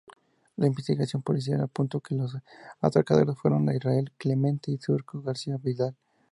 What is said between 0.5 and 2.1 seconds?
La investigación policial apuntó